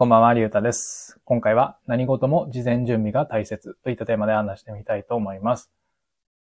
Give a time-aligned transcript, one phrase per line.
[0.00, 1.18] こんばんは、りゅうたです。
[1.24, 5.72] 今回は何事も事前準備が大切といったテーマで話してみたいと思います。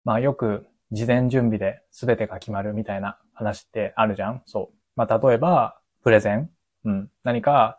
[0.05, 4.77] まあよく事前準備で全てが決まるみたいな話ってあるじゃんそう。
[4.95, 6.49] まあ例えば、プレゼン。
[6.85, 7.09] うん。
[7.25, 7.77] 何か、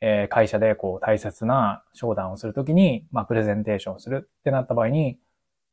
[0.00, 5.18] えー、会社でこう大切な商談をするときに、まあプレゼンテーションするってなった場合に、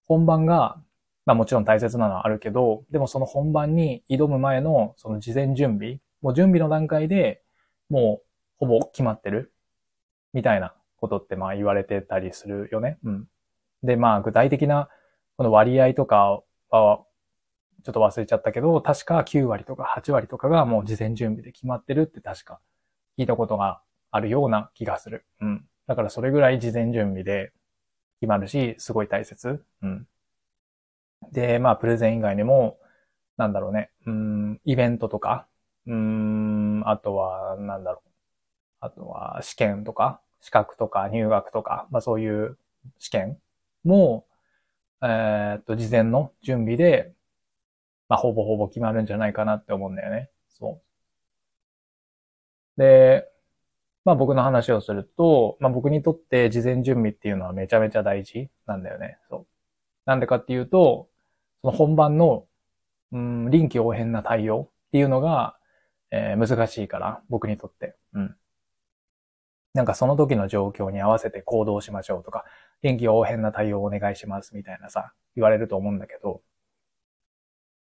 [0.08, 0.82] 本番が、
[1.28, 7.44] まあもちろん大切なのはあるけど、でもその本番に挑む前のその事前準備、もう準備の段階で
[7.88, 8.31] もう
[8.62, 9.52] ほぼ決まってる？
[10.34, 13.00] みたいなことってまあ言われてたりするよね。
[13.04, 13.28] うん。
[13.82, 14.88] で、まあ具体的な
[15.36, 17.04] この割合とかは
[17.84, 22.60] ちょっと忘れちゃったけど、確か9割とか8割とかがもう事前準備で決まってるって確か
[23.18, 23.82] 聞いたことが
[24.12, 25.26] あるような気がする。
[25.42, 25.66] うん。
[25.88, 27.52] だからそれぐらい事前準備で
[28.20, 29.66] 決まるし、すごい大切。
[29.82, 30.08] うん。
[31.32, 32.78] で、まあプレゼン以外にも、
[33.38, 33.90] なんだろうね。
[34.06, 35.48] うん、イベントとか、
[35.88, 38.11] うん、あとは、なんだろう。
[38.82, 42.58] あとは試験とか、資格とか入学とか、まあそういう
[43.00, 43.38] 試験
[43.86, 44.26] も、
[45.02, 47.14] えー、っと、事前の準備で、
[48.10, 50.30] まあほぼほぼ決まるんじゃないかなって思うんだよね。
[50.50, 50.82] そ
[52.78, 52.82] う。
[52.82, 53.28] で、
[54.04, 59.20] まあ僕の話をすると、まあ僕にとって事前準備っていうのはめちゃめちゃ大事なんだよね。
[59.30, 59.48] そう。
[60.06, 61.08] なんでかっていうと、
[61.62, 62.48] その本番の、
[63.12, 65.58] うん、臨機応変な対応っていうのが、
[66.12, 67.96] えー、難しいから、僕にとって。
[68.14, 68.36] うん。
[69.74, 72.46] なんかその時の状況に合わせて行動しましょうとか、
[72.82, 76.42] 臨機応変な対応をお願いしますみたいなさ、言われると思うんだけど、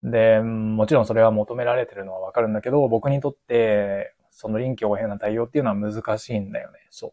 [0.02, 6.78] で、もちろんそれは求められてるのはわかるんだけど、僕にとって、その臨機応変な対応っていうのは難しいんだよね。
[6.90, 7.12] そう。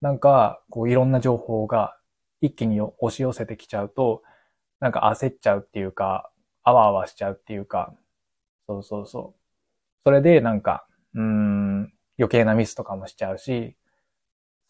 [0.00, 1.96] なんか、こういろんな情報が
[2.40, 4.22] 一気に押し寄せてきちゃうと、
[4.80, 6.30] なんか焦っちゃうっていうか、
[6.62, 7.94] あわあわしちゃうっていうか、
[8.66, 9.40] そうそうそう。
[10.04, 13.76] それでなんか、うん、余計なミスとかもしちゃうし、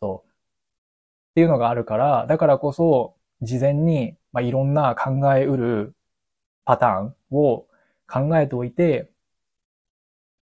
[0.00, 0.28] そう。
[0.28, 5.94] っていうのがあるから、だからこそ、事前に、まあ、いろんな考えうる
[6.64, 7.66] パターンを
[8.06, 9.10] 考えておいて、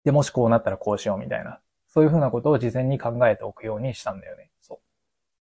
[0.04, 1.60] で、もしこうなったらこうしようみたいな。
[1.88, 4.50] そういうふうなことを事前に考えておくようにしたんだよね。
[4.60, 4.78] そう。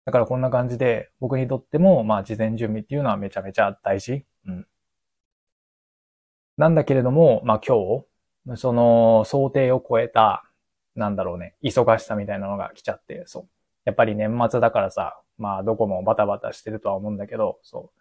[0.05, 4.25] だからこんな感じで、僕にとっても、まあ、事前準備っていうのはめちゃめちゃ大事。
[4.45, 4.67] うん。
[6.57, 7.77] なんだけれども、まあ今
[8.55, 10.43] 日、その想定を超えた、
[10.95, 13.58] なんだろうね、忙しさみたいなのが来ちゃって、そう。
[13.85, 17.99] やっぱり年末だからさ、まあどこもバタバタしてるとは思うんだけど、そう。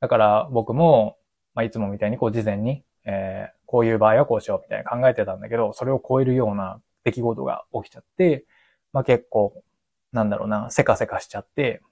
[0.00, 1.16] だから僕も、
[1.54, 8.44] まあいつもみたいにこう事前に、えー、こういう場合はこうしようみたいな考えてたんだけど、それを超えるような出来事が起きちゃって、
[8.92, 9.62] まあ結構、
[10.12, 11.82] なんだろうな、せかせかしちゃって、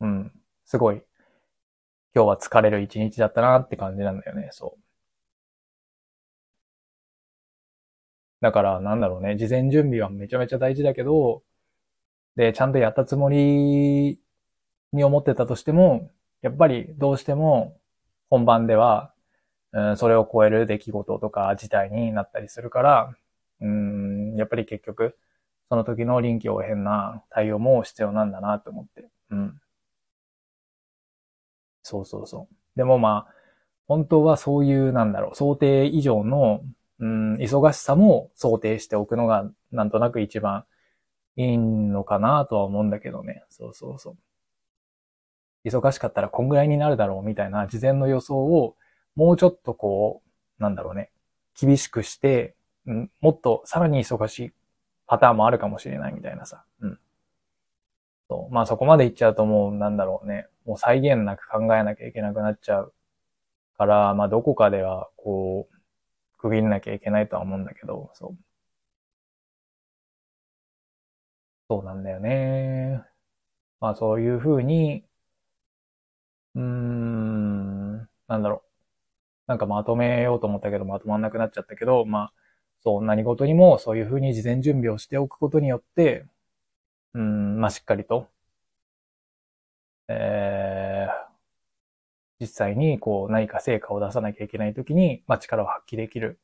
[0.00, 0.32] うん、
[0.64, 1.02] すごい、
[2.14, 4.84] 今日は疲れる一日だったなって感じなんだよね、そう。
[8.40, 11.42] だから、なんだろうね、事前準備はめちゃめちゃ大事だけど、
[12.36, 14.18] で、ちゃんとやったつもり
[14.92, 16.10] に思ってたとしても、
[16.42, 17.76] やっぱりどうしても
[18.30, 19.12] 本番では、
[19.72, 23.16] うん、それを超える出来事とか事態になったりするから、
[23.60, 25.16] うん、やっぱり結局、
[25.68, 29.08] その時の臨機応変な対応も必要なんだなと思って。
[29.30, 29.60] うん。
[31.82, 32.56] そうそうそう。
[32.76, 33.34] でもまあ、
[33.86, 36.62] 本当はそういう、なんだろう、想定以上の、
[37.00, 40.64] うん、忙しさも想定しておくのが、なんとなく一番
[41.36, 43.44] いいのかなとは思うんだけどね。
[43.48, 44.16] そうそうそう。
[45.68, 48.76] 忙しかったらこんぐらいになるだろうみたいな事前の予想を
[49.16, 50.22] もうちょっとこ
[50.58, 51.10] う、なんだろうね、
[51.58, 52.54] 厳しくして、
[52.86, 54.52] うん、もっとさらに忙しい
[55.06, 56.64] パターンもあるかもしれないみたいなさ。
[56.80, 56.98] うん。
[58.28, 58.54] そう。
[58.54, 62.94] まあそこまでいっちゃうともうなんだろうね、もう再現なく考えなきゃいけなくなっちゃう
[63.78, 65.74] から、まあどこかではこう、
[66.38, 68.36] 区切んなきゃいけないとは思うんだけど、そう。
[71.68, 73.02] そうなんだよね。
[73.80, 75.04] まあそういうふうに、
[76.54, 78.70] うーん、なんだろう。
[79.48, 82.34] なんかまとめようと思ったけどまとまんなくなっちゃったけど、まあ、
[82.84, 86.26] そう、何事にもそういうふうに事前準備をしておくことによって、
[87.14, 88.28] うん、まあしっかりと、
[90.08, 91.34] えー、
[92.40, 96.38] 実際にこう何か成果を出さなきゃいけないときに、まあ力を発揮できる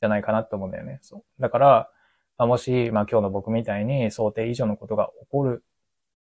[0.00, 0.98] じゃないかなって思うんだよね。
[1.02, 1.42] そう。
[1.42, 1.90] だから、
[2.38, 5.64] まあ、もし、まあ今日の僕みたいに想定以上のことが起こる、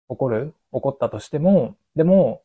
[0.09, 2.43] 起こる起こったとしても、でも、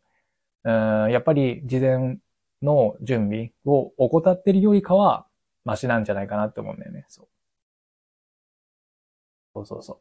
[0.65, 2.19] うん、やっぱり事前
[2.63, 5.27] の準備を怠ってるよりかは、
[5.65, 7.05] マシなんじゃないかなって思うんだよね。
[7.09, 7.29] そう。
[9.55, 9.99] そうそうそう。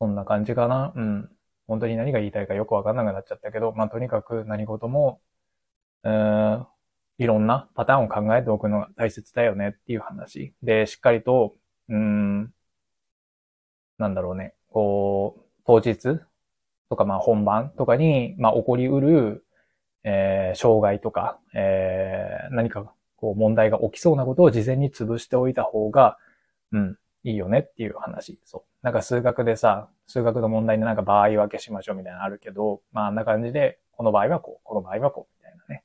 [0.00, 0.92] そんな感じかな。
[0.94, 1.30] うん。
[1.66, 5.20] 本当に何が言いたいかよくわかんなくなっちゃったけど、まあとにかく何事も、
[6.04, 6.66] うん、
[7.18, 10.54] いろんなパターンを考えておくのが大切だよねっていう話。
[10.62, 11.56] で、しっかりと
[11.88, 12.52] うん、
[13.98, 16.20] なんだろうね、こう、当日
[16.88, 19.44] とか、まあ本番とかに、まあ起こりうる、
[20.04, 26.16] えー、障害とか、えー、何かこう問題が起きそうなことを事前に潰しておいた方が、
[26.72, 28.38] うん、いいよねっていう話。
[28.44, 28.62] そう。
[28.84, 35.82] なんか数学でさ、数学の問題でなんか場合分けしましょうみたいなのあるけど、まああんな感じで、この場合はこう、この場合はこう、みたいなね。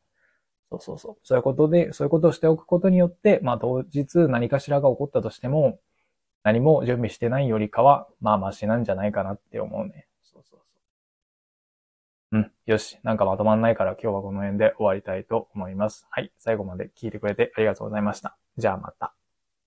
[0.69, 1.17] そうそうそう。
[1.23, 5.79] そういうことで、そういうことをしておくことによって、まあ当日何かしらが起こったとしても、
[6.43, 10.07] 何も準備してないよりかは、まあマシなんじゃないかなって思うね。
[10.23, 10.75] そうそうそ
[12.33, 12.37] う。
[12.37, 12.51] うん。
[12.65, 12.97] よし。
[13.03, 16.07] なんかまとまんないから今日はこの辺で終わりたいと思います。
[16.09, 16.31] はい。
[16.37, 18.37] 最後まで聞いてくれてありがとうございました。
[18.57, 19.20] じゃあまた。